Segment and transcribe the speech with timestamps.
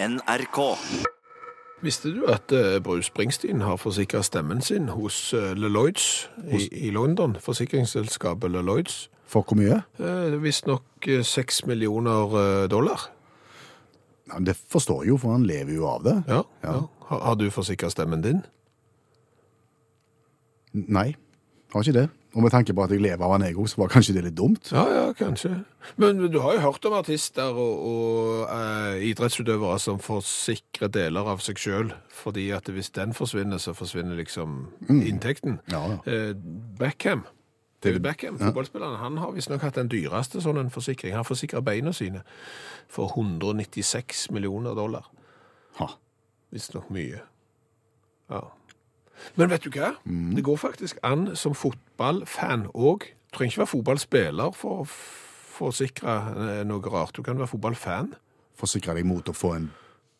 [0.00, 0.58] NRK.
[1.82, 6.90] Visste du at eh, Bruce Springsteen har forsikret stemmen sin hos eh, LeLloyds i, i
[6.94, 7.36] London?
[7.42, 9.08] Forsikringsselskapet Leloids.
[9.28, 9.80] For hvor mye?
[10.02, 13.08] Eh, Visstnok eh, seks millioner eh, dollar.
[14.28, 16.16] Ja, det forstår jeg jo, for han lever jo av det.
[16.28, 16.72] Ja, Ja.
[16.72, 16.78] ja.
[17.08, 18.42] Har, har du forsikret stemmen din?
[20.76, 21.14] Nei,
[21.72, 22.08] har ikke det.
[22.38, 24.36] Og med tanke på at jeg lever av en ego, så var kanskje det litt
[24.38, 24.68] dumt.
[24.70, 25.56] Ja, ja, kanskje.
[25.98, 31.42] Men du har jo hørt om artister og, og eh, idrettsutøvere som forsikrer deler av
[31.42, 35.58] seg sjøl, fordi at hvis den forsvinner, så forsvinner liksom inntekten.
[35.72, 35.98] Ja, ja.
[36.06, 36.30] Eh,
[36.78, 37.24] Beckham,
[37.82, 41.18] David Beckham, fotballspilleren, han har visstnok hatt den dyreste sånn en forsikring.
[41.18, 42.22] Han forsikrer beina sine
[42.86, 45.10] for 196 millioner dollar.
[46.54, 47.18] Visstnok mye.
[48.30, 48.46] Ja.
[49.38, 49.94] Men vet du hva?
[50.36, 53.08] Det går faktisk an som fotballfan òg.
[53.08, 54.88] Du trenger ikke være fotballspiller for å
[55.58, 57.16] forsikre eh, noe rart.
[57.16, 58.14] Du kan være fotballfan.
[58.58, 59.70] Forsikre deg mot å få en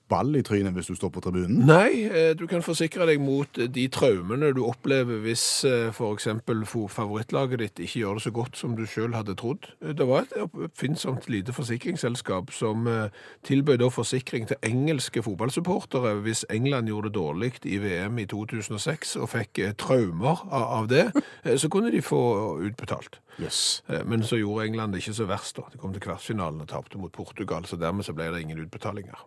[0.09, 1.65] ball i trynet hvis du står på tribunen.
[1.69, 5.97] Nei, eh, du kan forsikre deg mot eh, de traumene du opplever hvis f.eks.
[5.99, 9.71] for eksempel favorittlaget ditt ikke gjør det så godt som du selv hadde trodd.
[9.83, 13.09] Eh, Det var et oppfinnsomt lite forsikringsselskap som eh,
[13.45, 19.29] tilbød forsikring til engelske fotballsupportere hvis England gjorde det dårlig i VM i 2006 og
[19.33, 21.07] fikk eh, traumer av det,
[21.45, 22.21] eh, så kunne de få
[22.65, 23.21] utbetalt.
[23.41, 23.83] Yes.
[23.89, 25.63] Eh, Men så gjorde England det ikke så verst da.
[25.73, 29.19] De kom til kvartfinalen og tapte mot Portugal, så dermed så ble det ingen utbetalinger.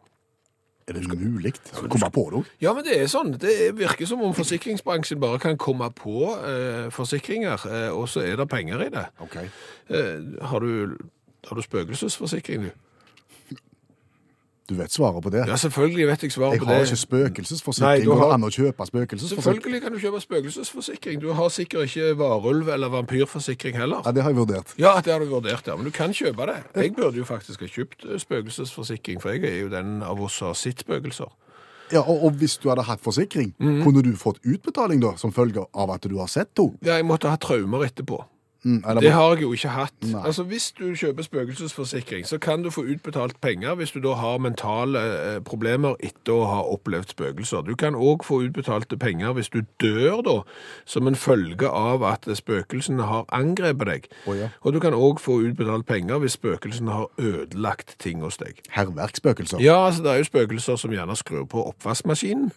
[0.91, 1.53] Er det mulig?
[1.63, 2.51] Skal du komme på det òg?
[2.63, 3.33] Ja, men det er sånn.
[3.39, 8.39] Det virker som om forsikringsbransjen bare kan komme på eh, forsikringer, eh, og så er
[8.41, 9.05] det penger i det.
[9.23, 9.37] OK.
[9.41, 10.15] Eh,
[10.51, 10.97] har, du,
[11.47, 12.90] har du spøkelsesforsikring, du?
[14.71, 15.41] Du vet svaret på det?
[15.49, 18.03] Ja, selvfølgelig vet jeg svaret Jeg på har ikke ikke Nei, spøkelsesforsikring.
[18.05, 19.43] du har- det an å kjøpe spøkelsesforsikring?
[19.43, 21.19] Selvfølgelig kan du kjøpe spøkelsesforsikring.
[21.21, 24.01] Du har sikkert ikke varulv- eller vampyrforsikring heller.
[24.05, 24.73] Ja, det har jeg vurdert.
[24.77, 25.75] Ja, det har du vurdert, ja.
[25.75, 26.63] Men du kan kjøpe det.
[26.75, 30.33] Jeg burde jo faktisk ha kjøpt eh, spøkelsesforsikring, for jeg er jo den av oss
[30.39, 31.27] som har sett spøkelser.
[31.91, 33.83] Ja, og, og hvis du hadde hatt forsikring, Mhm.
[33.83, 36.77] kunne du fått utbetaling da, som følge av at du har sett henne?
[36.81, 38.23] Ja, jeg måtte ha traumer etterpå.
[38.63, 39.93] Mm, eller- Det har jeg jo ikke hatt.
[40.03, 40.21] Nei.
[40.25, 44.37] Altså, Hvis du kjøper spøkelsesforsikring, så kan du få utbetalt penger hvis du da har
[44.37, 47.65] mentale eh, problemer etter å ha opplevd spøkelser.
[47.65, 50.35] Du kan òg få utbetalte penger hvis du dør da,
[50.85, 54.07] som en følge av at spøkelsene har angrepet deg.
[54.27, 54.49] Oh, ja.
[54.61, 58.61] Og du kan òg få utbetalt penger hvis spøkelsene har ødelagt ting hos deg.
[58.69, 59.59] Herverkspøkelser?
[59.59, 62.51] Ja, altså det er jo spøkelser som gjerne skrur på oppvaskmaskinen.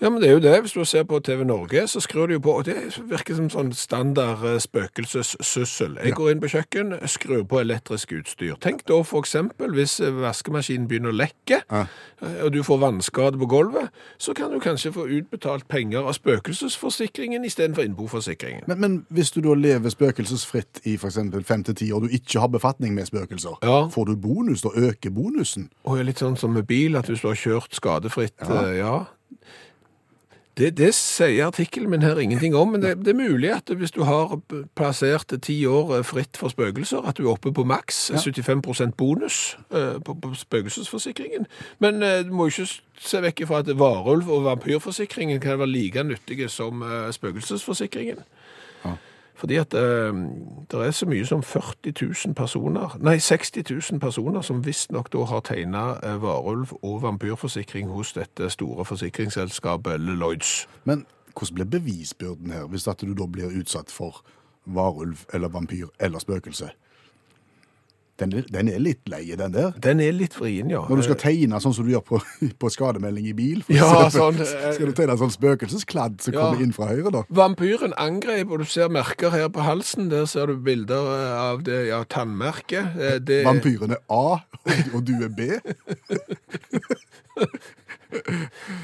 [0.00, 0.60] Ja, men det er jo det.
[0.64, 2.74] Hvis du ser på TV Norge, så skrur de jo på, og det
[3.10, 5.98] virker som sånn standard eh, spøkelsessyssel.
[6.04, 8.54] Jeg går inn på kjøkken, skrur på elektrisk utstyr.
[8.64, 11.82] Tenk da for eksempel hvis eh, vaskemaskinen begynner å lekke, Ja.
[12.22, 16.16] eh, og du får vannskade på gulvet, så kan du kanskje få utbetalt penger av
[16.16, 18.64] spøkelsesforsikringen istedenfor innboforsikringen.
[18.72, 21.18] Men, men hvis du da lever spøkelsesfritt i f.eks.
[21.44, 23.88] fem til ti år, og du ikke har befatning med spøkelser, Ja.
[23.92, 24.62] får du bonus?
[24.62, 25.68] Da øker bonusen?
[25.84, 28.66] Og er litt sånn som med bil, at hvis du har kjørt skadefritt, Ja.
[28.72, 28.98] ja.
[29.30, 29.50] Ja.
[30.60, 33.94] Det, det sier artikkelen min her ingenting om, men det, det er mulig at hvis
[33.94, 34.34] du har
[34.76, 39.56] plassert ti år eh, fritt for spøkelser, at du er oppe på maks 75 bonus
[39.72, 41.46] eh, på, på spøkelsesforsikringen.
[41.78, 42.66] Men eh, du må ikke
[43.00, 48.20] se vekk fra at varulv- og vampyrforsikringen kan være like nyttige som eh, spøkelsesforsikringen.
[49.40, 50.12] Fordi at eh,
[50.70, 51.94] det er så mye som 40
[52.26, 57.88] 000 personer, nei 60 000 personer som visstnok da har tegna eh, varulv- og vampyrforsikring
[57.88, 60.68] hos dette store forsikringsselskapet Lloyds.
[60.84, 64.20] Men hvordan blir bevisbyrden her, hvis at du da blir utsatt for
[64.66, 66.68] varulv eller vampyr eller spøkelse?
[68.20, 69.70] Den, den er litt leie, den der.
[69.80, 70.82] Den er litt vrien, ja.
[70.88, 72.18] Når du skal tegne sånn som du gjør på,
[72.60, 74.42] på skademelding i bil, for Ja, eksempel.
[74.44, 76.40] sånn, eh, skal du tegne en sånn spøkelseskladd som Ja.
[76.44, 77.22] kommer inn fra høyre, da?
[77.32, 80.10] Vampyren angrep, og du ser merker her på halsen.
[80.12, 82.92] Der ser du bilder eh, av det, ja, tannmerket.
[83.00, 84.40] Eh, Det, Vampyren er A,
[84.94, 85.48] og du er B.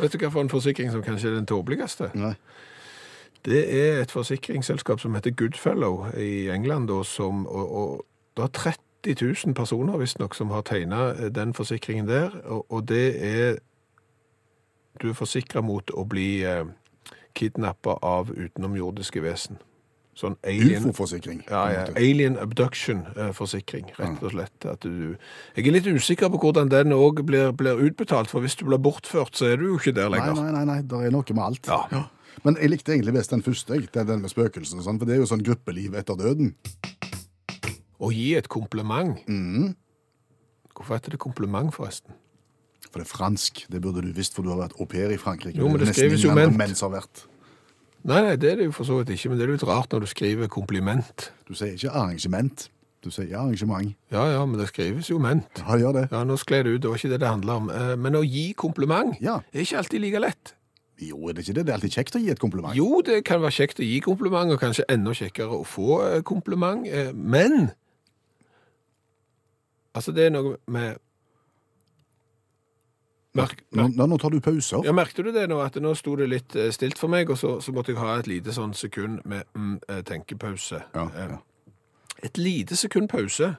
[0.01, 2.11] Vet du hva for en forsikring som kanskje er den tåpeligste?
[2.17, 2.35] Nei.
[3.47, 8.53] Det er et forsikringsselskap som heter Goodfellow i England, og, som, og, og det er
[8.59, 13.59] 30 000 personer visstnok som har tegna den forsikringen der, og, og det er
[14.97, 16.65] Du er forsikra mot å bli eh,
[17.37, 19.59] kidnappa av utenomjordiske vesen.
[20.17, 21.43] Sånn alien Ufo-forsikring.
[21.51, 24.65] ja, ja, Alien abduction-forsikring, rett og slett.
[24.65, 25.19] At du,
[25.53, 28.81] jeg er litt usikker på hvordan den òg blir, blir utbetalt, for hvis du blir
[28.81, 30.33] bortført, så er du jo ikke der lenger.
[30.41, 31.69] nei, nei, nei, det er noe med alt.
[31.69, 32.07] Ja.
[32.45, 35.19] Men jeg likte egentlig best den første, den den med spøkelsen, og sånn, for det
[35.19, 36.55] er jo sånn gruppeliv etter døden.
[38.01, 39.17] Å gi et kompliment.
[39.29, 39.75] Mm.
[40.77, 42.13] Hvorfor heter det kompliment, forresten?
[42.91, 45.17] For det er fransk, det burde du visst, for du har vært au pair i
[45.21, 45.57] Frankrike.
[45.59, 46.57] Jo, men det det skrives jo ment.
[48.07, 49.91] Nei, nei, det er det jo for så vidt ikke, men det er litt rart
[49.93, 51.31] når du skriver kompliment.
[51.49, 52.69] Du sier ikke arrangement.
[53.03, 53.97] Du sier ja, arrangement.
[54.15, 55.49] Ja, ja, men det skrives jo ment.
[55.59, 56.05] Ja, gjør det.
[56.13, 57.71] Ja, nå skled det ut, det var ikke det det handler om.
[57.71, 59.41] Eh, Men å gi kompliment Ja.
[59.53, 60.55] er ikke alltid like lett.
[61.03, 61.67] Jo, er det ikke det?
[61.67, 62.75] Det er alltid kjekt å gi et kompliment.
[62.77, 66.23] Jo, det kan være kjekt å gi kompliment, og kanskje enda kjekkere å få eh,
[66.23, 67.73] kompliment, eh, men
[69.97, 70.99] Altså, det er noe med
[73.37, 74.81] Merk, Nå, nå, nå tar du pauser.
[74.87, 77.37] Ja, Merkte du det nå, at nå sto det litt eh, stilt for meg, og
[77.37, 80.81] så, så måtte jeg ha et lite sånn sekund med mm, eh, tenkepause.
[80.95, 81.43] Ja, Eh, ja.
[82.25, 83.51] Et lite sekund pause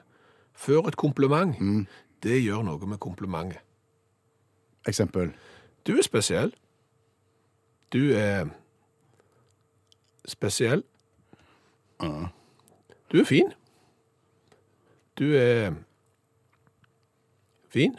[0.58, 1.84] før et kompliment, Mm.
[2.26, 3.60] det gjør noe med komplimentet.
[4.90, 5.30] Eksempel.
[5.86, 6.50] Du er spesiell.
[7.94, 8.48] Du er
[10.26, 10.82] spesiell.
[12.02, 12.28] Ja.
[13.12, 13.52] Du er fin.
[15.18, 15.74] Du er
[17.68, 17.98] fin.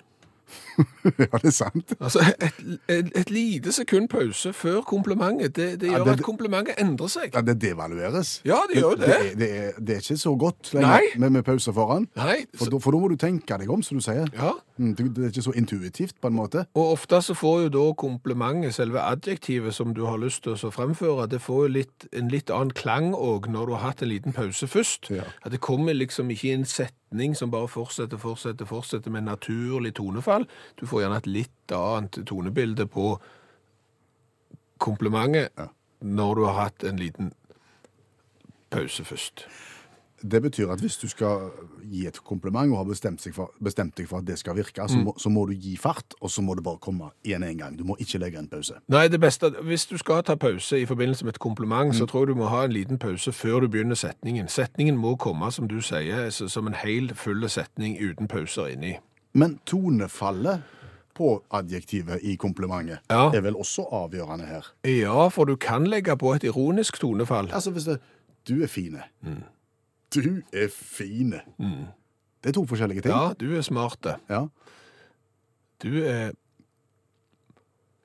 [1.20, 1.94] ja, det er sant.
[2.00, 2.60] Altså, et,
[2.90, 7.08] et, et lite sekund pause før komplimentet, det, det Ja, gjør det- at komplimentet endrer
[7.12, 7.34] seg.
[7.36, 8.42] Ja, det devalueres.
[8.48, 9.08] Ja, det gjør det.
[9.08, 12.08] Det, er- det, er, det er ikke så godt lenger med, med pause foran.
[12.16, 14.28] Nei, For, da, for da må du tenke deg om, som du sier.
[14.36, 14.54] ja.
[14.80, 16.62] Mm, Det, det er ikke så intuitivt, på en måte.
[16.80, 20.72] Og ofte så får jo da komplimentet, selve adjektivet som du har lyst til å
[20.72, 24.12] fremføre, det får jo litt, en litt annen klang òg når du har hatt en
[24.14, 25.10] liten pause først.
[25.12, 25.26] Ja.
[25.44, 29.92] At det kommer liksom ikke i en setning som bare fortsetter, fortsetter, fortsetter med naturlig
[30.00, 30.48] tonefall.
[30.78, 33.20] Du får gjerne et litt annet tonebilde på
[34.80, 35.68] komplimentet Ja.
[36.02, 37.34] når du har hatt en liten
[38.72, 39.46] pause først.
[40.32, 41.50] Det betyr at hvis du skal
[41.84, 44.98] gi et kompliment og har bestemt, for, bestemt deg for at det skal virke, så,
[44.98, 47.78] må, så må du gi fart, og så må det bare komme igjen en gang.
[47.80, 48.74] Du må ikke legge en pause.
[48.88, 52.20] Nei, det beste, hvis du skal ta pause i forbindelse med et kompliment, så tror
[52.28, 54.48] jeg du må ha en liten pause før du begynner setningen.
[54.48, 58.98] Setningen må komme, som du sier, som en hel full setning uten pauser inni.
[59.40, 60.62] Men tonefallet
[61.20, 63.26] på adjektivet i komplimentet Ja.
[63.36, 64.68] er vel også avgjørende her.
[64.88, 67.50] Ja, for du kan legge på et ironisk tonefall.
[67.52, 68.00] Altså hvis det
[68.48, 69.04] Du er fine.
[70.16, 71.42] Du er fine.
[72.44, 73.14] Det er to forskjellige ting.
[73.14, 74.16] Ja, du er smarte.
[74.30, 74.46] Ja.
[75.84, 76.32] Du er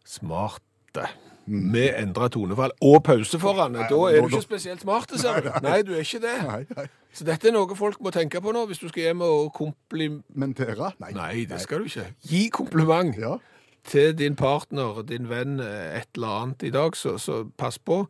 [0.04, 1.06] smarte.
[1.46, 3.74] Med endra tonefall og pause foran.
[3.76, 5.50] Da er du ikke spesielt smart, ser du.
[5.62, 6.36] Nei, du er ikke det.
[6.48, 6.86] Nei, nei.
[7.12, 10.94] Så dette er noe folk må tenke på nå, hvis du skal hjem og komplimentere.
[11.04, 11.12] Nei.
[11.14, 12.06] Nei, det skal du ikke.
[12.30, 13.18] Gi kompliment.
[13.20, 13.36] Ja.
[13.84, 18.06] til din partner, din venn, et eller annet i dag, så, så pass på.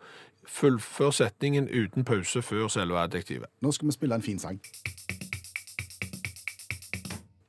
[0.47, 3.51] Fullfør setningen uten pause før selve adjektivet.
[3.65, 4.61] Nå skal vi spille en fin sang.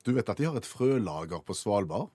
[0.06, 2.10] Du vet at de har et frølager på Svalbard?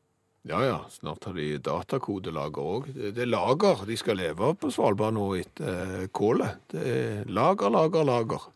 [0.48, 2.86] Ja, ja, snart har de datakodelager òg.
[2.94, 3.82] Det, det er lager.
[3.88, 6.62] De skal leve på Svalbard nå etter eh, kålet.
[6.72, 8.46] Det er lager, lager, lager.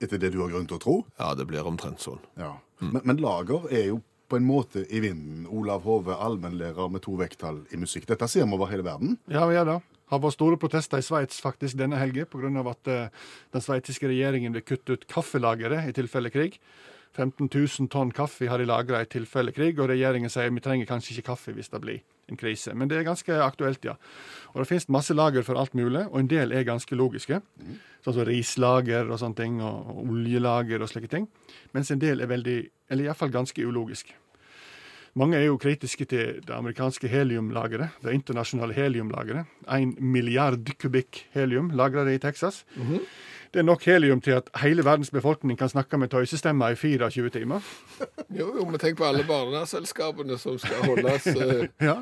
[0.00, 0.96] Etter det du har grunn til å tro?
[1.18, 2.22] Ja, det blir omtrent sånn.
[2.40, 2.54] Ja.
[2.80, 5.44] Men, men lager er jo på en måte i vinden.
[5.52, 8.06] Olav Hove, allmennlærer med to vekttall i musikk.
[8.08, 9.16] Dette ser vi over hele verden.
[9.32, 9.78] Ja, vi gjør det.
[10.08, 12.64] har vært store protester i Sveits faktisk denne helgen pga.
[12.70, 13.08] at eh,
[13.52, 16.60] den sveitsiske regjeringen vil kutte ut kaffelageret i tilfelle krig.
[17.16, 20.88] 15 000 tonn kaffe har de lagra i tilfelle krig, og regjeringen sier vi trenger
[20.88, 22.74] kanskje ikke kaffe hvis det blir en krise.
[22.76, 23.96] Men det er ganske aktuelt, ja.
[24.52, 27.40] Og Det finnes masse lager for alt mulig, og en del er ganske logiske.
[28.04, 31.28] Sånn som rislager og sånne ting, og, oljelager og slike ting.
[31.72, 32.58] Mens en del er veldig,
[32.90, 34.14] eller iallfall ganske ulogisk.
[35.18, 39.48] Mange er jo kritiske til det amerikanske heliumlageret, det internasjonale heliumlageret.
[39.66, 42.64] En milliard kubikk helium lagrer det i Texas.
[43.52, 47.30] Det er nok helium til at hele verdens befolkning kan snakke med tøysestemmer i 24
[47.32, 47.64] timer.
[48.38, 51.94] Jo, jo, men tenk på alle barneselskapene som skal holdes eh, Ja,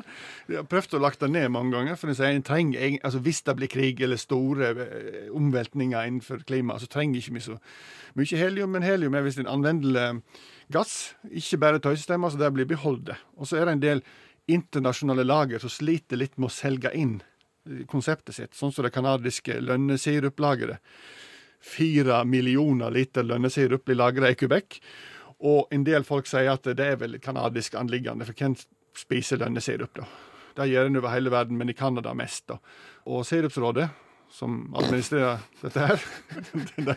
[0.49, 1.95] Jeg har prøvd å lagt det ned mange ganger.
[1.95, 6.87] for en trenger, altså Hvis det blir krig eller store eh, omveltninger innenfor klimaet, så
[6.91, 7.57] trenger ikke vi så
[8.15, 8.69] mye helium.
[8.75, 10.21] Men helium er visst en anvendelig
[10.73, 13.13] gass, ikke bare tøysestemmer, så det blir beholdt.
[13.37, 14.03] Og så er det en del
[14.47, 17.21] internasjonale lager som sliter litt med å selge inn
[17.67, 20.83] eh, konseptet sitt, sånn som det kanadiske lønnesiruplageret.
[21.67, 24.79] Fire millioner liter lønnesirup blir lagra i Quebec.
[25.43, 28.55] Og en del folk sier at det er vel kanadisk anliggende, for hvem
[28.97, 30.07] spiser lønnesirup, da?
[30.57, 32.55] Det gjør en over hele verden, men i Canada mest, da.
[33.05, 33.85] Og Sirupsrådet,
[34.33, 36.01] som administrerer dette her,
[36.57, 36.95] de,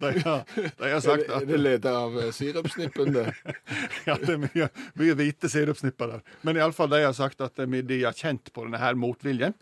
[0.00, 0.44] de, har-
[0.78, 3.26] de har sagt at det leder av eh, sirupsnippen, det?
[4.06, 4.68] ja, det er mye,
[5.02, 6.22] mye hvite sirupsnipper der.
[6.46, 9.58] Men iallfall de har sagt at de de har kjent på denne her motviljen.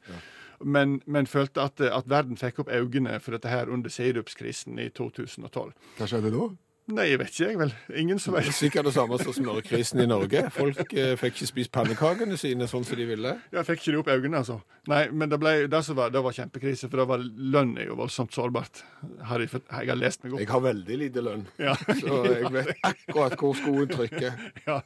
[0.64, 4.88] Men, men følte at, at verden fikk opp øynene for dette her under sirupskrisen i
[4.90, 5.72] 2012.
[5.98, 6.48] Hva skjedde da?
[6.88, 7.72] Nei, jeg vet ikke, jeg vel.
[8.00, 8.56] Ingen som Det er vet.
[8.56, 10.40] Sikkert det samme som smørkrisen i Norge.
[10.54, 13.32] Folk eh, fikk ikke spist pannekakene sine sånn som de ville.
[13.52, 14.56] Jeg fikk ikke de opp øynene, altså.
[14.88, 17.98] Nei, men det, ble, det, var, det var kjempekrise, for det var lønn er jo
[18.00, 18.80] voldsomt sårbart.
[19.28, 20.40] Har jeg, jeg har lest meg opp.
[20.46, 21.76] Jeg har veldig lite lønn, Ja.
[22.00, 24.40] så jeg vet akkurat hvor skoen trykker.
[24.68, 24.80] Ja,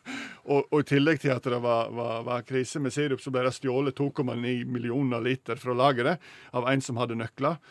[0.44, 3.46] og, og i tillegg til at det var, var, var krise med sirup, så ble
[3.46, 4.34] det stjålet 2,9
[4.66, 7.62] millioner liter fra lageret av en som hadde nøkler.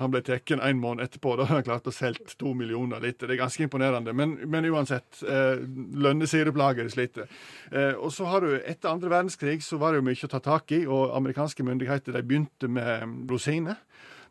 [0.00, 1.34] Han ble tatt en måned etterpå.
[1.36, 3.28] Da hadde han klart å selge to millioner liter.
[3.28, 4.14] Det er ganske imponerende.
[4.16, 5.60] Men, men uansett, eh,
[6.00, 7.28] lønnesiruplager sliter.
[7.70, 10.40] Eh, og så har du, Etter andre verdenskrig så var det jo mye å ta
[10.44, 13.76] tak i, og amerikanske myndigheter de begynte med rosiner.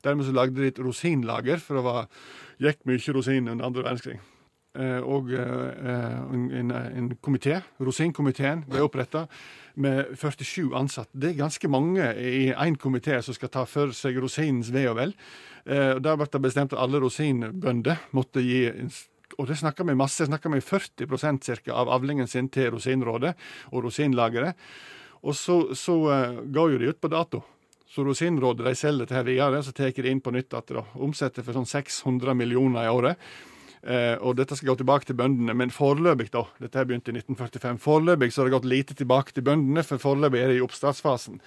[0.06, 2.12] Dermed så lagde de et rosinlager, for det var,
[2.64, 4.20] gikk mye rosiner under andre verdenskrig.
[4.78, 9.24] Eh, og eh, en, en, komité, rosinkomiteen, ble oppretta
[9.82, 11.18] med 47 ansatte.
[11.18, 15.00] Det er ganske mange i én komité som skal ta for seg rosinens ve og
[15.00, 15.16] vel.
[15.66, 18.68] Eh, Der ble det bestemt at alle rosinbønder måtte gi
[19.40, 23.36] og det snakker vi masse, snakker vi 40% cirka, av avlingen sin til Rosinrådet
[23.72, 24.58] og Rosinlageret.
[25.22, 25.96] Og så, så
[26.50, 27.44] går jo de ut på dato.
[27.88, 30.90] Så Rosinrådet de selger dette videre, så tar de inn på nytt igjen.
[30.98, 33.22] Omsetter for sånn 600 millioner i året.
[33.80, 37.16] Eh, og dette skal gå tilbake til bøndene, men foreløpig, da Dette her begynte i
[37.16, 37.80] 1945.
[37.80, 41.40] Foreløpig så har det gått lite tilbake til bøndene, for foreløpig er det i oppstartsfasen.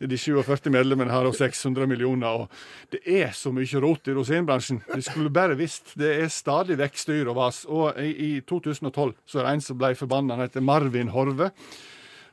[0.00, 4.82] De 47 medlemmene har 600 millioner, og det er så mye rot i rosinbransjen.
[4.90, 5.94] De skulle bare visst.
[5.94, 7.64] Det er stadig vekk styr og vas.
[7.70, 10.34] Og i, i 2012 så er det en som ble forbanna.
[10.34, 11.52] Han heter Marvin Horve.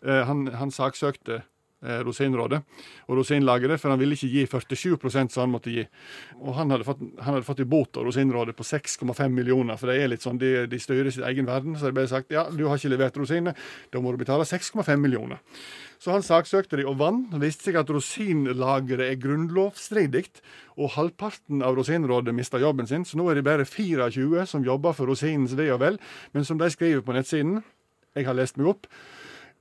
[0.02, 1.44] Eh, han, han saksøkte
[1.84, 2.62] Rosinrådet
[3.08, 5.84] og Rosinlageret, for han ville ikke gi 47% som han måtte gi.
[6.42, 10.12] Og han hadde fått, han i bot av Rosinrådet på 6,5 millioner, for det er
[10.14, 11.78] litt sånn, de, de styrer sin egen verden.
[11.80, 13.58] Så de ble sagt ja, du har ikke levert rosiner,
[13.92, 15.42] da må du betale 6,5 millioner.
[16.04, 17.30] Så han saksøkte de og vant.
[17.32, 20.26] Det viste seg at rosinlageret er grunnlovsstridig,
[20.76, 24.96] og halvparten av Rosinrådet mista jobben sin, så nå er det bare 24 som jobber
[24.98, 26.00] for rosinens ve og vel.
[26.34, 27.62] Men som de skriver på nettsiden,
[28.18, 28.90] jeg har lest meg opp,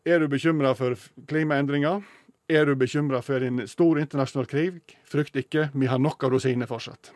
[0.04, 0.96] er du bekymra for
[1.30, 2.02] klimaendringer?
[2.50, 4.80] Er du bekymra for en stor internasjonal krig?
[5.08, 7.12] Frykt ikke, vi har nok av rosiner fortsatt.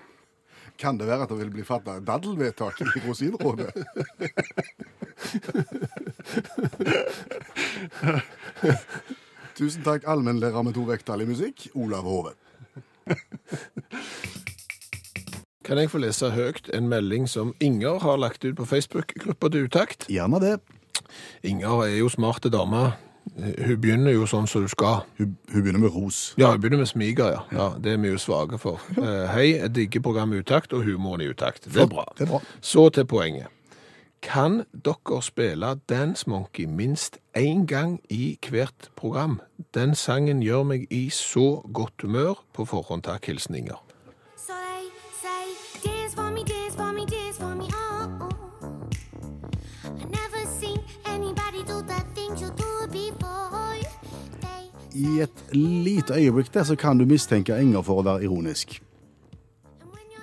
[0.79, 3.73] Kan det være at det vil bli fatta daddelvedtak i Rosinrådet?
[9.57, 12.33] Tusen takk, allmennlærer med to vekttall i musikk, Olav Hove.
[15.67, 19.65] Kan jeg få lese høyt en melding som Inger har lagt ut på Facebook-gruppa til
[19.67, 20.07] Utakt?
[20.13, 20.61] Gjerne det.
[21.43, 22.93] Inger er jo smarte dame.
[23.37, 25.03] Hun begynner jo sånn som du skal.
[25.19, 26.21] Hun, hun begynner med ros.
[26.39, 27.43] Ja, hun begynner med smiger, ja.
[27.53, 28.83] ja det er vi jo svake for.
[28.95, 31.67] Eh, hei, jeg digger programmet Utakt og humoren i Utakt.
[31.67, 32.07] Det er bra.
[32.19, 32.43] Det er bra.
[32.61, 33.51] Så til poenget.
[34.23, 39.41] Kan dere spille Dance Monkey minst én gang i hvert program?
[39.75, 42.41] Den sangen gjør meg i så godt humør.
[42.55, 43.27] På forhånd takk.
[43.27, 43.86] Hilsen Inger.
[54.97, 58.79] I et lite øyeblikk der så kan du mistenke Enger for å være ironisk.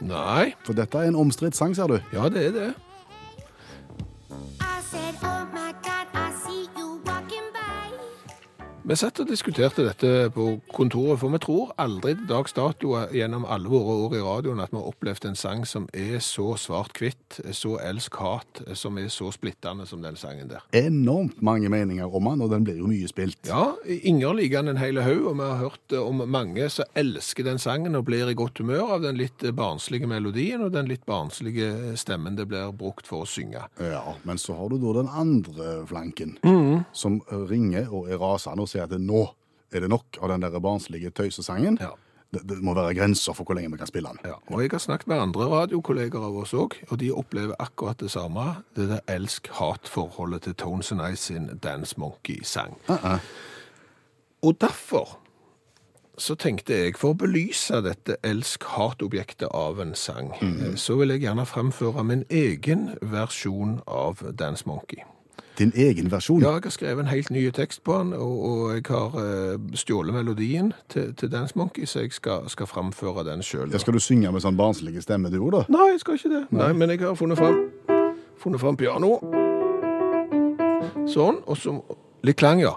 [0.01, 0.53] Nei.
[0.65, 1.99] For dette er en omstridt sang, ser du.
[2.13, 2.71] Ja, det er det.
[8.83, 13.45] Vi satt og diskuterte dette på kontoret, for vi tror aldri til dags dato gjennom
[13.47, 17.37] alle våre år i radioen at vi har opplevd en sang som er så svart-hvitt,
[17.55, 20.65] så elsk-hat, som er så splittende som den sangen der.
[20.75, 23.39] Enormt mange meninger om den, og den blir jo mye spilt.
[23.47, 26.99] Ja, Inger liker den en hel haug, og vi har hørt eh, om mange som
[26.99, 30.91] elsker den sangen og blir i godt humør av den litt barnslige melodien og den
[30.91, 33.63] litt barnslige stemmen det blir brukt for å synge.
[33.79, 36.35] Ja, Men så har du da den andre flanken,
[36.91, 39.27] som ringer og er rasende og sier at nå
[39.73, 41.79] er det nok av den der barnslige tøysesangen.
[41.81, 41.93] Ja.
[42.33, 44.21] Det, det må være grenser for hvor lenge vi kan spille den.
[44.25, 47.99] Ja, og jeg har snakket med andre radiokolleger av oss òg, og de opplever akkurat
[48.01, 48.45] det samme.
[48.73, 52.73] Det der elsk-hat-forholdet til Tones and Ice sin Dance Monkey-sang.
[52.89, 53.19] Uh-uh.
[54.43, 55.19] Og derfor
[56.17, 61.23] så tenkte jeg, for å belyse dette elsk-hat-objektet av en sang, eh, så vil jeg
[61.25, 65.01] gjerne fremføre min egen versjon av Dance Monkey.
[65.57, 66.41] Din egen versjon.
[66.41, 69.59] Ja, jeg har skrevet en helt ny tekst på den, og, og jeg har eh,
[69.77, 73.69] stjålet melodien til, til Dance Monkey, så jeg skal, skal framføre den sjøl.
[73.71, 75.61] Ja, skal du synge med sånn barnslig stemme, du òg, da?
[75.75, 76.41] Nei, jeg skal ikke det.
[76.57, 77.61] Nei, men jeg har funnet fram,
[78.41, 79.13] funnet fram piano.
[81.13, 81.77] Sånn, og så
[82.25, 82.73] litt klang, ja.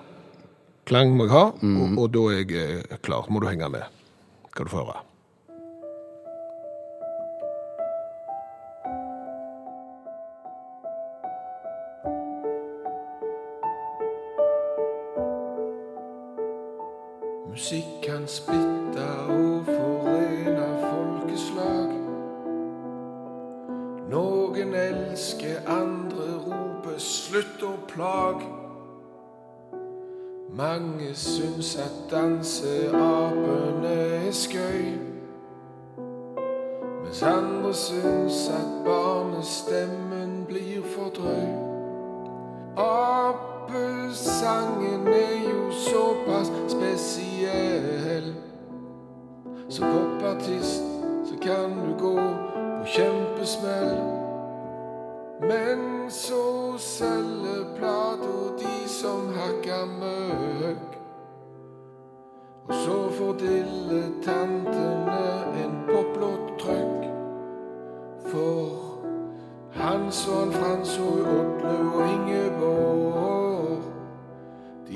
[0.87, 3.33] Klang må jeg ha, og, og da er jeg eh, klar.
[3.33, 3.89] Må du henge med.
[4.53, 5.06] Skal du få høre.
[18.27, 21.91] Kan og forene folkeslag.
[24.11, 28.47] Noen elsker, andre roper 'slutt å plag'.
[30.51, 33.95] Mange syns at danseapene
[34.27, 34.99] er skøy.
[37.05, 41.67] Mens andre syns at barnestemmen blir for drøy.
[43.67, 48.35] Apesangen er jo såpass spesiell.
[49.69, 50.83] Som popartist
[51.25, 53.97] så kan du gå på kjempesmell.
[55.41, 60.99] Men så selger plata de som hakker møkk.
[62.69, 65.27] Og så får dilettantene
[65.65, 67.03] en poplåt trøkk.
[68.31, 68.87] For
[69.75, 73.56] Hans og Frans og Oddlaug og Ingeborg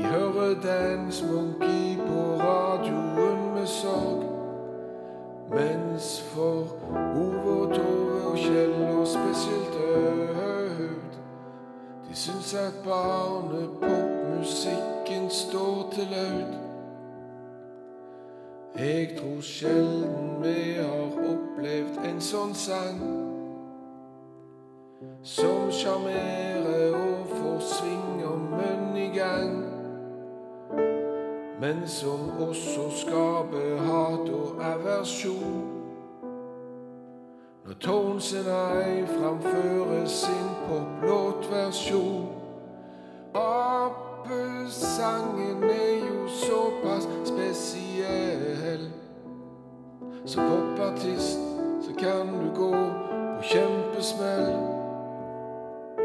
[0.01, 4.25] De hører Dance Monkey på radioen med sorg.
[5.51, 6.67] Mens for
[7.17, 10.95] Ove Tove og Kjell og spesielt Aud
[12.09, 16.55] De syns at barnepopmusikken står til laud.
[18.79, 23.31] Jeg tror sjelden vi har opplevd en sånn sang
[25.23, 29.70] som sjarmerer og får svingommen i gang.
[31.61, 35.65] Men som også skaper hat og aversjon.
[37.67, 42.29] Når Tones and I framfører sin poplåtversjon.
[43.35, 44.83] Apesangen
[45.63, 48.91] er jo såpass spesiell.
[50.25, 51.39] Som popartist
[51.81, 54.80] så kan du gå på kjempesmell.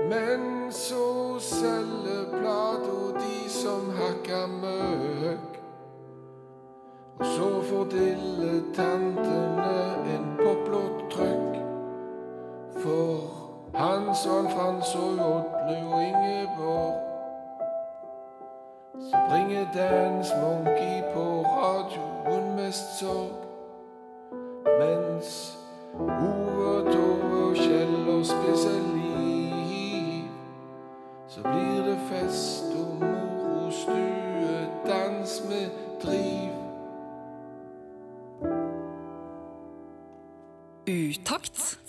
[0.10, 5.60] Men så selger plata de som hakker møkk.
[7.20, 9.78] Og så får dilettantene
[10.16, 11.56] en poplåt trøkk.
[12.84, 13.18] For
[13.74, 16.94] Hans og Frans og Odle og Ingeborg
[19.10, 23.36] så bringer Dance Monkey på radioen mest sorg.
[24.80, 25.58] Mens
[26.00, 29.05] Ove Tove og Kjell og spesielt liv,
[31.36, 35.70] så blir det fest og moro stue, dans med
[36.04, 36.52] driv.
[40.88, 41.80] Utakt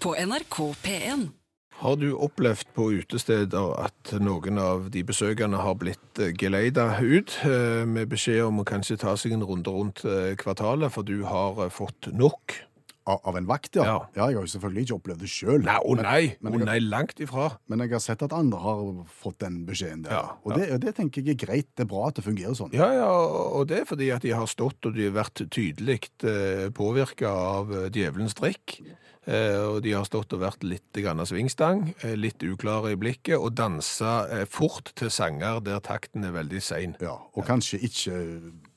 [0.00, 1.28] på NRK P1.
[1.76, 7.36] Har du opplevd på utesteder at noen av de besøkende har blitt eh, geleida ut
[7.44, 11.20] eh, med beskjed om å kanskje ta seg en runde rundt eh, kvartalet, for du
[11.28, 12.58] har fått nok?
[13.06, 13.84] Av, av en vakt, ja.
[13.86, 13.98] Ja.
[14.16, 15.60] Jeg har jo selvfølgelig ikke opplevd det sjøl.
[15.62, 16.22] Nei, å nei!
[16.42, 17.44] men Å jeg- nei, langt ifra.
[17.70, 18.80] Men jeg har sett at andre har
[19.22, 20.10] fått den beskjeden der.
[20.16, 21.68] Ja, og det, det tenker jeg er greit.
[21.78, 22.74] Det er bra at det fungerer sånn.
[22.74, 26.00] Ja, ja, og det er fordi at de har stått og de har vært tydelig
[26.26, 28.80] eh, påvirka av eh, djevelens drikk.
[29.26, 33.54] Eh, og de har stått og vært litt grann svingstang, litt uklare i blikket, og
[33.58, 36.94] dansa fort til sanger der takten er veldig sein.
[37.02, 38.18] Ja, og kanskje ikke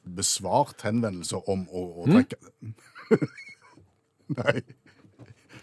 [0.10, 2.74] besvart henvendelser om å, å Mm.
[4.40, 4.62] Nei.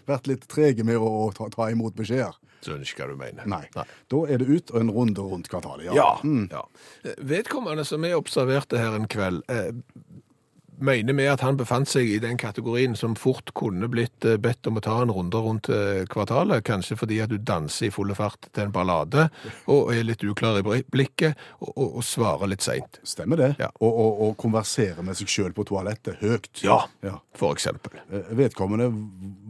[0.07, 2.35] Vært litt trege med å ta, ta imot beskjeder.
[2.63, 3.49] Skjønner ikke hva du mener.
[3.49, 3.63] Nei.
[4.11, 5.89] Da er det ut og en runde rundt kvartalet.
[5.95, 6.13] Ja.
[6.23, 6.47] Mm.
[6.51, 6.63] ja.
[7.03, 9.69] Eh, Vedkommende som jeg observerte her en kveld, eh,
[10.79, 14.67] mener vi at han befant seg i den kategorien som fort kunne blitt eh, bedt
[14.69, 18.15] om å ta en runde rundt eh, kvartalet, kanskje fordi at du danser i fulle
[18.17, 19.27] fart til en ballade,
[19.67, 22.99] og er litt uklar i blikket, og, og, og svarer litt seint.
[23.07, 23.51] Stemmer det.
[23.59, 23.71] Ja.
[23.81, 26.51] Og, og, og konversere med seg sjøl på toalettet høyt.
[26.63, 27.17] Ja, Ja.
[27.37, 27.97] for eksempel.
[28.11, 28.91] Eh, Vedkommende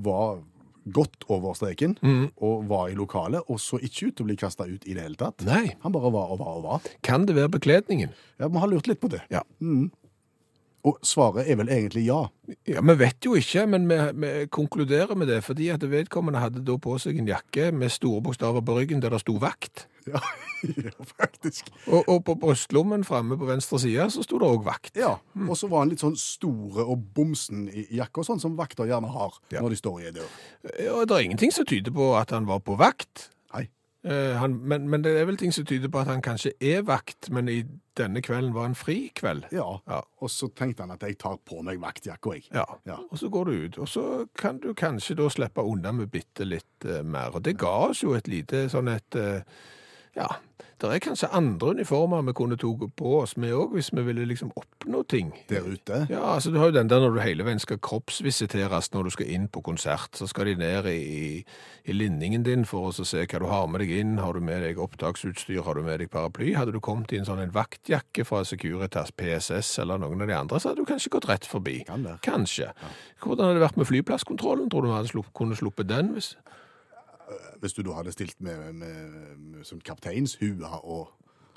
[0.05, 0.39] var
[0.87, 2.29] godt over streken Mm.
[2.39, 5.03] og var i lokalet, og så ikke ut til å bli kasta ut i det
[5.03, 5.43] hele tatt.
[5.43, 5.73] Nei.
[5.83, 6.85] Han bare var og var og var.
[7.03, 8.13] Kan det være bekledningen?
[8.39, 9.19] Ja, Vi har lurt litt på det.
[9.29, 9.41] Ja.
[10.85, 12.27] Og svaret er vel egentlig ja.
[12.67, 16.61] Ja, Vi vet jo ikke, men vi, vi konkluderer med det, fordi at vedkommende hadde
[16.63, 19.87] da på seg en jakke med store bokstaver på ryggen der det sto vakt.
[20.07, 20.21] Ja,
[20.63, 21.67] ja faktisk.
[21.91, 24.93] Og, og på brystlommen framme på venstre side så sto det òg vakt.
[24.95, 28.87] Ja, Og så var han litt sånn store og bomsen i jakka, sånn som vakter
[28.87, 29.59] gjerne har Ja.
[29.59, 30.29] når de står i ei dør.
[30.95, 33.27] Og det er ingenting som tyder på at han var på vakt.
[33.51, 33.65] Nei.
[34.05, 36.83] Eh, han, men, men det er vel ting som tyder på at han kanskje er
[36.85, 37.61] vakt, men i
[37.97, 39.47] denne kvelden var en fri kveld.
[39.51, 39.65] Ja.
[39.89, 40.01] Ja.
[40.21, 42.45] Og så tenkte han at jeg tar på meg vaktjakka, jeg.
[42.53, 42.65] Ja.
[42.85, 42.99] Ja.
[43.09, 43.79] og så går du ut.
[43.83, 44.05] Og så
[44.37, 47.33] kan du kanskje da slippe unna med bitte litt uh, mer.
[47.35, 49.41] Og det ga oss jo et lite sånn et uh,
[50.17, 50.29] Ja,
[50.77, 54.27] det er kanskje andre uniformer vi kunne tatt på oss, vi òg, hvis vi ville
[54.29, 55.31] liksom oppnå ting.
[55.49, 56.03] Der ute.
[56.11, 59.15] Ja, altså du har jo den der når du hele veien skal kroppsvisiteres når du
[59.15, 61.41] skal inn på konsert, så skal de ned i,
[61.85, 64.17] i linningen din for å se hva du har med deg inn.
[64.21, 66.53] Har du med deg opptaksutstyr, har du med deg paraply?
[66.57, 70.37] Hadde du kommet i en sånn en vaktjakke fra Securitas PSS eller noen av de
[70.37, 71.79] andre, så hadde du kanskje gått rett forbi.
[71.89, 72.69] Kan kanskje.
[72.77, 72.93] Kanskje.
[73.23, 74.69] Hvordan hadde det vært med flyplasskontrollen?
[74.69, 76.13] Tror du vi hadde slupp, kunne sluppet den?
[76.13, 76.35] hvis...
[77.61, 81.09] Hvis du da hadde stilt med, med, med sånn kapteinshue og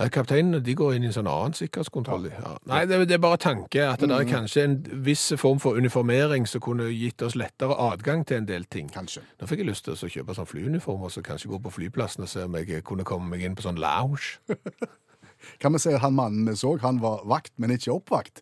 [0.09, 2.31] Kapteinene de går inn i en sånn annen sikkerhetskontroll.
[2.31, 2.55] Ja.
[2.71, 6.47] Nei, det, det er bare tanke at det er kanskje en viss form for uniformering
[6.49, 8.89] som kunne gitt oss lettere adgang til en del ting.
[8.95, 9.27] Kanskje.
[9.37, 12.25] Nå fikk jeg lyst til å kjøpe sånn flyuniform og så kanskje gå på flyplassen
[12.25, 14.41] og se om jeg kunne komme meg inn på sånn lounge.
[15.61, 18.41] Kan vi si han mannen vi så, han var vakt, men ikke oppvakt?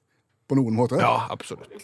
[0.48, 1.02] På noen måte?
[1.02, 1.74] Ja, absolutt.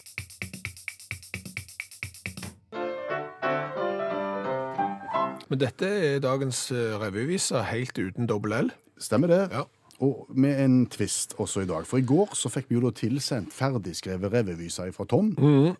[5.49, 8.71] Men dette er dagens eh, revyvise, helt uten dobbel L.
[9.01, 9.41] Stemmer det.
[9.53, 9.65] Ja.
[10.03, 11.85] Og med en twist også i dag.
[11.87, 15.29] For i går så fikk vi jo da tilsendt ferdigskrevet revyvise fra Tom,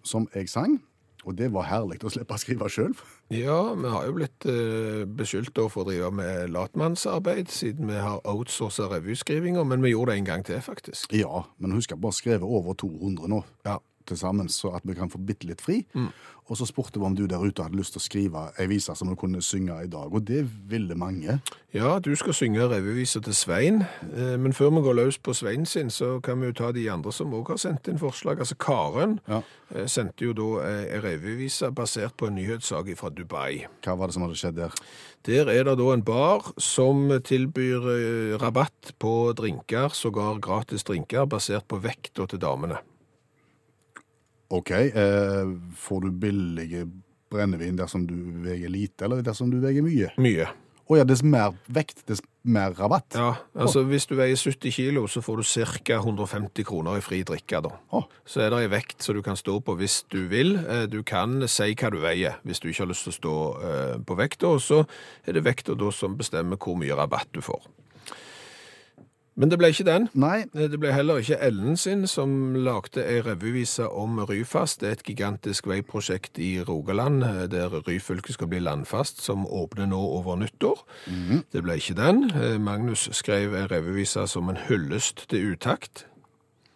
[0.08, 0.78] som jeg sang.
[1.26, 2.94] Og det var herlig å slippe å skrive sjøl.
[3.34, 8.20] Ja, vi har jo blitt eh, beskyldt for å drive med latmannsarbeid, siden vi har
[8.30, 11.16] outsourcet revyskrivinga, men vi gjorde det en gang til, faktisk.
[11.18, 13.80] Ja, men husk at har skrevet over 200 nå Ja.
[14.08, 15.82] Til sammen, så at vi kan få bitte litt fri.
[16.46, 18.94] Og så spurte vi om du der ute hadde lyst til å skrive ei vise
[18.96, 21.40] som du kunne synge i dag, og det ville mange.
[21.74, 23.82] Ja, du skal synge revyvise til Svein,
[24.14, 26.86] eh, men før vi går løs på Svein sin, så kan vi jo ta de
[26.94, 28.38] andre som også har sendt inn forslag.
[28.40, 29.42] Altså Karen Ja.
[29.74, 33.66] eh, sendte jo da ei en revyvise basert på en nyhetssak fra Dubai.
[33.84, 34.72] Hva var det som hadde skjedd der?
[35.26, 41.26] Der er det da en bar som tilbyr eh, rabatt på drinker, sågar gratis drinker,
[41.26, 42.78] basert på vekta til damene.
[44.54, 46.86] OK, eh, får du billige
[47.34, 50.12] brennevin dersom du veier lite, eller dersom du veier mye?
[50.22, 50.48] Mye.
[50.86, 53.16] Å ja, dess mer vekt, dess mer rabatt?
[53.18, 55.48] Ja, altså hvis du veier 70 kilo, så får du
[55.82, 55.98] ca.
[55.98, 57.72] 150 kroner i fri drikke da.
[57.90, 58.06] Oh.
[58.22, 60.54] Så er det en vekt som du kan stå på hvis du vil.
[60.62, 63.34] Eh, Du kan si hva du veier hvis du ikke har lyst til å stå
[63.66, 64.84] eh, på vekta, og så
[65.26, 67.66] er det vekta som bestemmer hvor mye rabatt du får.
[69.38, 70.10] Men det ble ikke den.
[70.14, 74.80] nei, Eh, Det ble heller ikke Ellen sin, som lagde ei revyvise om Ryfast.
[74.80, 79.86] Det er et gigantisk veiprosjekt i Rogaland, eh, der Ryfylke skal bli landfast, som åpner
[79.88, 80.80] nå over nyttår.
[81.52, 82.32] Det ble ikke den.
[82.32, 86.06] Eh, Magnus skrev en revyvise som en hyllest til utakt.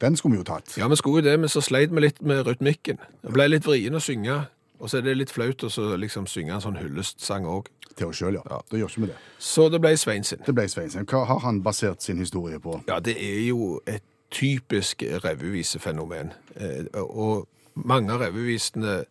[0.01, 0.77] den skulle vi jo tatt.
[0.77, 2.97] Ja, vi skulle jo det, men så sleit vi litt med rytmikken.
[3.23, 4.47] Det ble litt vrien å synge,
[4.79, 7.65] og så er det litt flaut å liksom synge en sånn hyllestsang òg.
[7.99, 8.43] Til oss sjøl, ja.
[8.49, 8.59] Ja.
[8.71, 9.17] Da gjør ikke vi det.
[9.43, 10.39] Så det ble Svein sin.
[10.45, 11.05] Det ble Sveinsen.
[11.09, 12.77] Hva har han basert sin historie på?
[12.87, 16.31] Ja, det er jo et typisk revyvisefenomen.
[16.55, 19.01] Eh, Og mange av revyvisene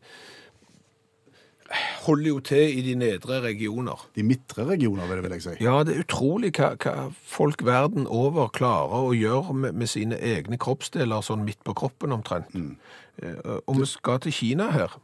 [2.06, 4.06] holder jo til i de nedre regioner.
[4.16, 5.64] De midtre regioner, vil jeg- vil jeg si.
[5.64, 10.16] Ja, det er utrolig hva, hva folk verden over klarer å gjøre med, med sine
[10.16, 12.54] egne kroppsdeler sånn midt på kroppen omtrent.
[12.54, 12.76] Mm.
[13.66, 14.96] Og vi skal til Kina her.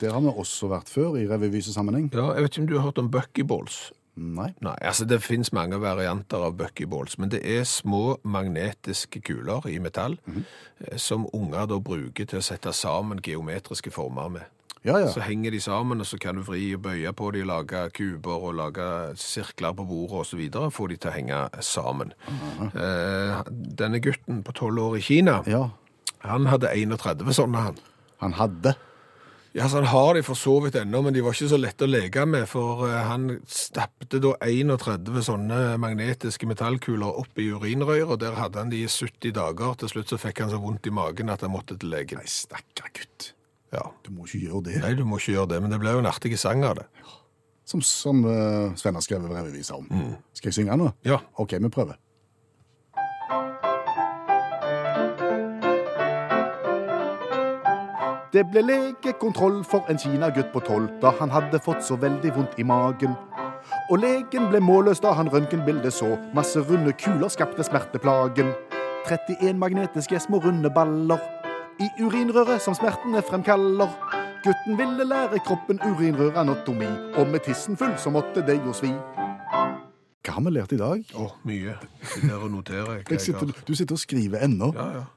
[0.00, 2.10] Der har vi også vært før, i revyvisesammenheng.
[2.14, 3.80] Ja, jeg vet ikke om du har hørt om buckyballs?
[4.20, 4.50] Nei.
[4.60, 9.78] Nei, altså det finnes mange varianter av buckyballs, men det er små magnetiske kuler i
[9.80, 14.48] metall eh, som unger da bruker til å sette sammen geometriske former med.
[14.82, 15.10] Ja, ja.
[15.12, 18.46] Så henger de sammen, og så kan du vri og bøye på de, lage kuber
[18.48, 18.86] og lage
[19.20, 22.14] sirkler på bordet videre, få de til å henge sammen.
[22.72, 23.42] Eh,
[23.76, 25.66] denne gutten på 12 år i Kina, Ja,
[26.24, 27.76] han hadde 31 sånne han.
[28.24, 28.74] han hadde.
[29.52, 31.86] Ja, så Han har de for så vidt ennå, men de var ikke så lette
[31.86, 32.46] å leke med.
[32.50, 38.62] For eh, han stappet da 31 sånne magnetiske metallkuler opp i urinrøret, og der hadde
[38.62, 39.74] han de i 70 dager.
[39.80, 42.22] Til slutt så fikk han så vondt i magen at han måtte til legen.
[42.22, 43.32] Nei, stakkar gutt.
[43.74, 43.88] Ja.
[44.06, 44.76] Du må ikke gjøre det.
[44.84, 46.86] Nei, du må ikke gjøre det, men det ble jo en artig sang av det.
[47.70, 49.90] Som, som uh, Sven har skrevet revyvise om.
[50.34, 50.88] Skal jeg synge nå?
[51.06, 51.20] Ja.
[51.38, 51.98] OK, vi prøver.
[58.30, 62.60] Det ble legekontroll for en kinagutt på tolv da han hadde fått så veldig vondt
[62.62, 63.16] i magen.
[63.90, 66.12] Og legen ble målløs da han røntgenbildet så.
[66.34, 68.52] Masse runde kuler skapte smerteplagen.
[69.10, 71.18] 31 magnetiske små runde baller
[71.82, 73.90] i urinrøret som smertene fremkaller.
[74.44, 76.88] Gutten ville lære kroppen urinrøranatomi,
[77.18, 78.94] og med tissen full så måtte det jo svi.
[80.20, 81.02] Hva har vi lært i dag?
[81.18, 81.74] Å, mye.
[81.74, 83.00] Jeg sitter og noterer.
[83.00, 84.70] Jeg jeg sitter, du sitter og skriver ennå.
[84.76, 85.08] Ja, ja.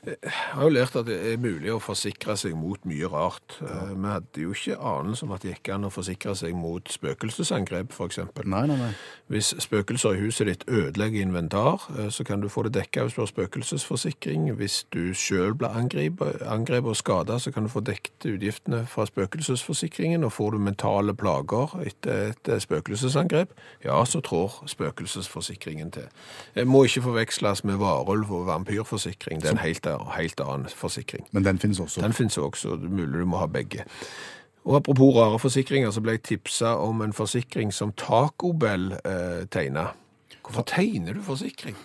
[0.00, 3.58] Jeg har jo lært at det er mulig å forsikre seg mot mye rart.
[3.60, 6.88] Eh, Vi hadde jo ikke anelse om at det gikk an å forsikre seg mot
[6.88, 8.46] spøkelsesangrep, for eksempel.
[8.48, 8.94] Nei, nei, nei.
[9.28, 13.14] Hvis spøkelser i huset ditt ødelegger inventar, eh, så kan du få det dekket hvis
[13.18, 14.48] du har spøkelsesforsikring.
[14.56, 19.04] Hvis du selv blir angrepet, angrepet og skadet, så kan du få dekket utgiftene fra
[19.06, 20.24] spøkelsesforsikringen.
[20.24, 23.52] Og får du mentale plager etter et eh, spøkelsesangrep,
[23.84, 26.08] ja, så trår spøkelsesforsikringen til.
[26.54, 29.42] Det må ikke forveksles med varulv- og vampyrforsikring.
[29.42, 31.26] Det er en helt, helt annen forsikring.
[31.32, 32.00] Men den finnes også.
[32.04, 33.84] Den finnes også, det er mulig du må ha begge.
[34.64, 39.46] Og apropos rare forsikringer, så ble jeg tipsa om en forsikring som Taco Bell eh,
[39.50, 39.86] tegna.
[40.44, 41.76] Hvorfor tegner du forsikring?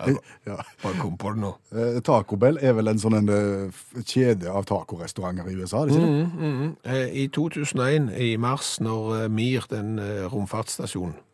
[0.00, 0.16] Jeg
[0.46, 0.56] Ja.
[0.82, 1.50] bare kom på det nå.
[1.76, 5.90] Eh, Taco Bell er vel en sånn en, eh, kjede av tacorestauranter i USA, er
[5.90, 6.28] det ikke det?
[6.40, 6.70] mm.
[7.20, 11.26] I 2001, i mars, når eh, Mir, den eh, romfartsstasjonen, eh,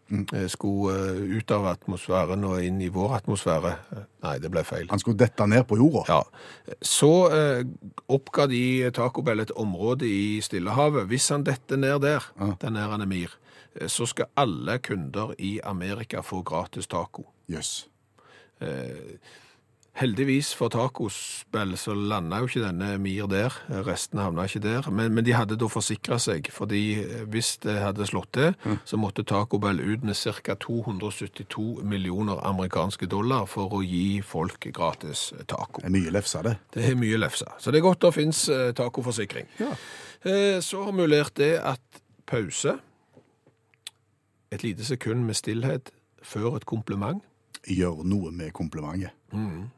[0.48, 4.86] skulle eh, ut av atmosfæren og inn i vår atmosfære eh, Nei, det ble feil.
[4.90, 6.04] Han skulle dette ned på jorda.
[6.10, 7.64] Ja, så eh,
[8.10, 11.06] oppga de Taco Bell et område i Stillehavet.
[11.10, 12.26] Hvis han detter ned der,
[12.62, 13.34] den er han Mir,
[13.74, 17.28] eh, så skal alle kunder i Amerika få gratis taco.
[17.50, 17.86] Jøss.
[19.96, 23.54] Heldigvis for tacospill så landa jo ikke denne Mir der.
[23.86, 24.88] Resten havna ikke der.
[24.92, 26.82] Men, men de hadde da forsikra seg, fordi
[27.32, 28.52] hvis det hadde slått til,
[28.84, 30.52] så måtte Taco Bell ut med ca.
[30.60, 35.80] 272 millioner amerikanske dollar for å gi folk gratis taco.
[35.80, 36.56] Det er mye lefsa, det.
[36.76, 37.54] Det er mye lefsa.
[37.56, 38.42] Så det er godt det fins
[38.76, 39.48] tacoforsikring.
[39.62, 39.70] Ja.
[40.28, 42.76] Eh, Så har mulert det at pause,
[44.52, 45.88] et lite sekund med stillhet
[46.22, 47.22] før et kompliment,
[47.66, 49.16] Gjør noe med komplimentet.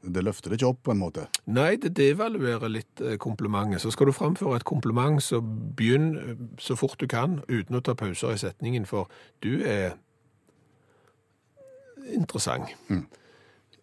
[0.03, 1.25] Det løfter det ikke opp på en måte.
[1.51, 3.83] Nei, det devaluerer litt eh, komplimentet.
[3.83, 7.83] Så skal du framføre et kompliment, så begynn eh, så fort du kan, uten å
[7.85, 9.11] ta pauser i setningen, for
[9.45, 9.97] du er
[12.15, 12.71] interessant.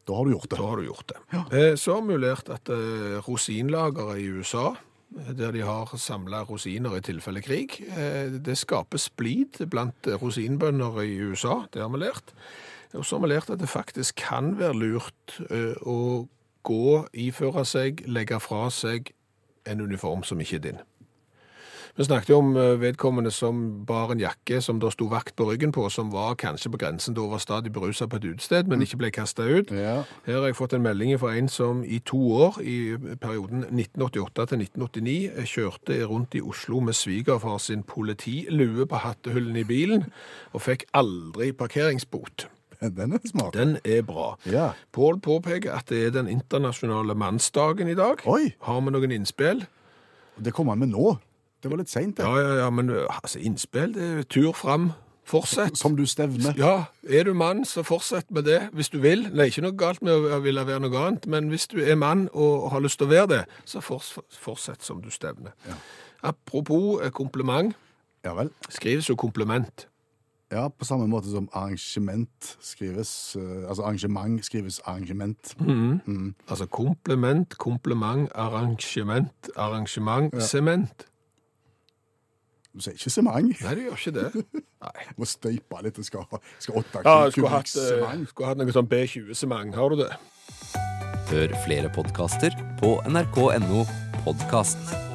[0.05, 0.57] Da har du gjort det.
[0.59, 1.21] Da har du gjort det.
[1.33, 1.43] Ja.
[1.81, 4.67] Så har vi jo lært at rosinlageret rosinlagere i USA,
[5.17, 11.01] eh, der de har samla rosiner i tilfelle krig, eh, det skaper splid blant rosinbønder
[11.03, 11.63] i USA.
[11.73, 12.33] Det har vi lært.
[12.95, 16.27] Og så har vi lært at det faktisk kan være lurt eh, å
[16.65, 19.13] gå, iføre seg, legge fra seg
[19.69, 20.83] en uniform som ikke er din.
[21.97, 25.45] Vi snakket jo om eh, vedkommende som bar en jakke som det sto vakt på
[25.47, 28.67] ryggen på, som var kanskje på grensen til å være stadig berusa på et utested,
[28.67, 29.71] men ikke ble kasta ut.
[29.71, 30.01] Ja.
[30.25, 34.47] Her har jeg fått en melding fra en som i to år, i perioden 1988
[34.51, 40.09] til 1989, kjørte rundt i Oslo med svigerfar sin politilue på hattehyllen i bilen,
[40.51, 42.49] og fikk aldri parkeringsbot.
[42.99, 43.53] Den er smart.
[43.53, 44.35] Den er bra.
[44.45, 44.71] Ja.
[44.91, 48.21] Pål påpeker at det er den internasjonale mannsdagen i dag.
[48.27, 49.65] Oi, Har vi noen innspill?
[50.35, 51.15] det kom han med nå.
[51.63, 52.23] Det var litt seint, det.
[52.27, 54.91] Ja, ja, ja, men altså, innspill, det er tur fram.
[55.25, 55.73] Fortsett.
[55.79, 56.53] Som du stevner.
[56.59, 59.23] Ja, er du mann, så fortsett med det hvis du vil.
[59.31, 61.95] Det er ikke noe galt med å ville være noe annet, men hvis du er
[61.97, 65.55] mann og har lyst til å være det, så fortsett som du stevner.
[66.21, 67.73] Apropos eh, kompliment,
[68.25, 68.51] Ja vel.
[68.69, 69.87] skrives jo kompliment.
[70.55, 75.55] Ja, på samme måte som arrangement skrives eh, Altså arrangement skrives arrangement.
[76.47, 81.07] Altså kompliment, kompliment, arrangement, arrangement, sement.
[82.75, 83.51] Du sier ikke sement.
[83.63, 84.45] Nei, du gjør ikke det.
[84.83, 85.05] Nei.
[85.19, 85.95] Må støype litt.
[85.99, 86.25] Det skal,
[86.59, 88.25] skal åtte Ja, jeg skulle hatt, eh, semang.
[88.31, 89.75] skulle hatt noe sånn B20-sement.
[89.79, 90.11] Har du det?
[91.31, 93.85] Hør flere podkaster på nrk.no
[94.27, 95.14] podkast.